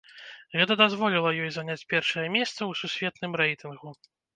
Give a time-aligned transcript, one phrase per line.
[0.59, 3.99] Гэта дазволіла ёй заняць першае месца ў сусветным рэйтынгу.